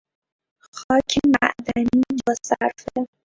[0.77, 3.07] خاک معدنی با صرفه